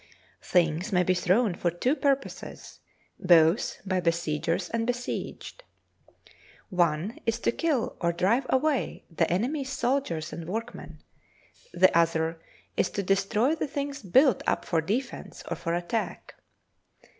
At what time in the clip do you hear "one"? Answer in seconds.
6.69-7.19